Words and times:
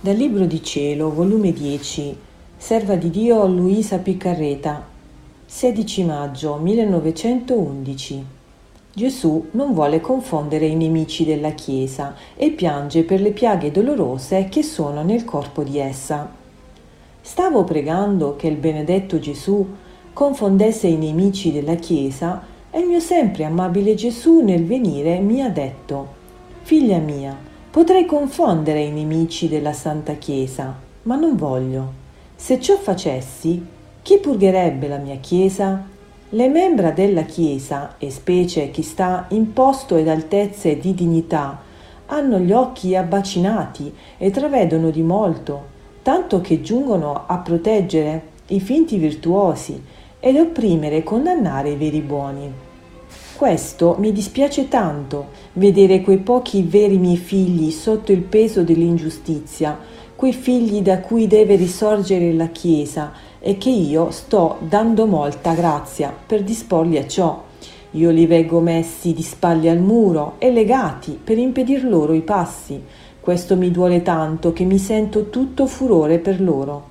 Dal 0.00 0.14
Libro 0.14 0.44
di 0.44 0.62
Cielo, 0.62 1.12
volume 1.12 1.52
10, 1.52 2.16
Serva 2.56 2.94
di 2.94 3.10
Dio 3.10 3.44
Luisa 3.48 3.98
Piccarreta, 3.98 4.86
16 5.44 6.04
maggio 6.04 6.54
1911. 6.54 8.24
Gesù 8.94 9.48
non 9.50 9.74
vuole 9.74 10.00
confondere 10.00 10.66
i 10.66 10.76
nemici 10.76 11.24
della 11.24 11.50
Chiesa 11.50 12.14
e 12.36 12.52
piange 12.52 13.02
per 13.02 13.20
le 13.20 13.32
piaghe 13.32 13.72
dolorose 13.72 14.46
che 14.48 14.62
sono 14.62 15.02
nel 15.02 15.24
corpo 15.24 15.64
di 15.64 15.78
essa. 15.80 16.30
Stavo 17.20 17.64
pregando 17.64 18.36
che 18.36 18.46
il 18.46 18.56
benedetto 18.56 19.18
Gesù 19.18 19.66
confondesse 20.12 20.86
i 20.86 20.96
nemici 20.96 21.50
della 21.50 21.74
Chiesa 21.74 22.40
e 22.70 22.78
il 22.78 22.86
mio 22.86 23.00
sempre 23.00 23.42
amabile 23.42 23.96
Gesù 23.96 24.42
nel 24.42 24.64
venire 24.64 25.18
mi 25.18 25.42
ha 25.42 25.48
detto, 25.48 26.14
Figlia 26.62 26.98
mia, 26.98 27.36
Potrei 27.78 28.06
confondere 28.06 28.80
i 28.82 28.90
nemici 28.90 29.48
della 29.48 29.72
Santa 29.72 30.14
Chiesa, 30.14 30.74
ma 31.02 31.14
non 31.14 31.36
voglio. 31.36 31.92
Se 32.34 32.60
ciò 32.60 32.76
facessi, 32.76 33.64
chi 34.02 34.18
purgherebbe 34.18 34.88
la 34.88 34.96
mia 34.96 35.18
Chiesa? 35.18 35.86
Le 36.28 36.48
membra 36.48 36.90
della 36.90 37.22
Chiesa, 37.22 37.94
e 37.98 38.10
specie 38.10 38.72
chi 38.72 38.82
sta 38.82 39.26
in 39.28 39.52
posto 39.52 39.94
ed 39.94 40.08
altezze 40.08 40.80
di 40.80 40.92
dignità, 40.92 41.56
hanno 42.06 42.40
gli 42.40 42.50
occhi 42.50 42.96
abbacinati 42.96 43.94
e 44.16 44.32
travedono 44.32 44.90
di 44.90 45.02
molto, 45.02 45.66
tanto 46.02 46.40
che 46.40 46.60
giungono 46.60 47.26
a 47.28 47.38
proteggere 47.38 48.22
i 48.48 48.58
finti 48.58 48.96
virtuosi 48.96 49.80
ed 50.18 50.34
opprimere 50.36 50.96
e 50.96 51.02
condannare 51.04 51.70
i 51.70 51.76
veri 51.76 52.00
buoni. 52.00 52.52
Questo 53.38 53.94
mi 54.00 54.10
dispiace 54.10 54.66
tanto, 54.66 55.28
vedere 55.52 56.00
quei 56.00 56.18
pochi 56.18 56.62
veri 56.62 56.98
miei 56.98 57.16
figli 57.16 57.70
sotto 57.70 58.10
il 58.10 58.22
peso 58.22 58.64
dell'ingiustizia, 58.64 59.78
quei 60.16 60.32
figli 60.32 60.82
da 60.82 60.98
cui 60.98 61.28
deve 61.28 61.54
risorgere 61.54 62.32
la 62.32 62.48
Chiesa 62.48 63.12
e 63.38 63.56
che 63.56 63.70
io 63.70 64.10
sto 64.10 64.56
dando 64.58 65.06
molta 65.06 65.54
grazia 65.54 66.12
per 66.26 66.42
disporli 66.42 66.98
a 66.98 67.06
ciò. 67.06 67.44
Io 67.92 68.10
li 68.10 68.26
veggo 68.26 68.58
messi 68.58 69.12
di 69.12 69.22
spalle 69.22 69.70
al 69.70 69.78
muro 69.78 70.34
e 70.38 70.50
legati 70.50 71.16
per 71.22 71.38
impedir 71.38 71.84
loro 71.84 72.14
i 72.14 72.22
passi. 72.22 72.82
Questo 73.20 73.54
mi 73.54 73.70
duole 73.70 74.02
tanto 74.02 74.52
che 74.52 74.64
mi 74.64 74.78
sento 74.78 75.30
tutto 75.30 75.66
furore 75.66 76.18
per 76.18 76.40
loro. 76.40 76.88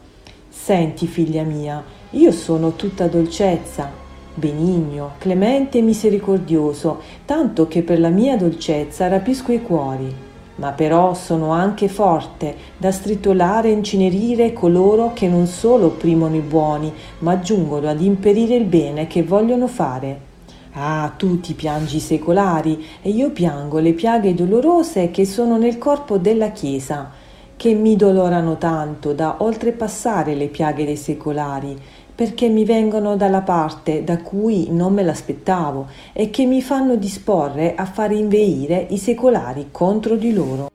Senti, 0.48 1.08
figlia 1.08 1.44
mia, 1.44 1.84
io 2.12 2.32
sono 2.32 2.78
tutta 2.78 3.08
dolcezza, 3.08 4.06
benigno, 4.38 5.14
clemente 5.18 5.80
e 5.80 5.82
misericordioso, 5.82 7.02
tanto 7.26 7.68
che 7.68 7.82
per 7.82 8.00
la 8.00 8.10
mia 8.10 8.38
dolcezza 8.38 9.08
rapisco 9.08 9.52
i 9.52 9.62
cuori. 9.62 10.14
Ma 10.58 10.72
però 10.72 11.14
sono 11.14 11.52
anche 11.52 11.88
forte 11.88 12.56
da 12.78 12.92
stritolare 12.92 13.70
e 13.70 13.74
incenerire 13.74 14.54
coloro 14.54 15.12
che 15.14 15.28
non 15.28 15.48
solo 15.48 15.88
opprimono 15.88 16.36
i 16.36 16.42
buoni, 16.42 16.94
ma 17.20 17.40
giungono 17.40 17.90
ad 17.90 18.02
imperire 18.02 18.56
il 18.56 18.66
bene 18.66 19.08
che 19.08 19.24
vogliono 19.24 19.68
fare. 19.68 20.26
Ah, 20.74 21.12
tu 21.18 21.40
ti 21.40 21.54
piangi 21.54 21.98
i 21.98 22.00
secolari 22.00 22.86
e 23.02 23.10
io 23.10 23.32
piango 23.32 23.80
le 23.80 23.94
piaghe 23.94 24.36
dolorose 24.36 25.10
che 25.10 25.26
sono 25.26 25.58
nel 25.58 25.80
corpo 25.80 26.18
della 26.18 26.52
Chiesa, 26.52 27.10
che 27.56 27.74
mi 27.74 27.96
dolorano 27.96 28.58
tanto 28.58 29.14
da 29.14 29.38
oltrepassare 29.40 30.36
le 30.36 30.48
piaghe 30.48 30.86
dei 30.86 30.96
secolari 30.96 31.76
perché 32.18 32.50
mi 32.50 32.66
vengono 32.66 33.16
dalla 33.16 33.42
parte 33.42 34.04
da 34.04 34.18
cui 34.18 34.70
non 34.72 34.92
me 34.92 35.04
l'aspettavo 35.04 35.86
e 36.14 36.32
che 36.32 36.48
mi 36.48 36.64
fanno 36.64 36.96
disporre 36.96 37.76
a 37.76 37.86
far 37.86 38.12
inveire 38.12 38.88
i 38.90 38.98
secolari 38.98 39.68
contro 39.70 40.16
di 40.16 40.34
loro. 40.34 40.72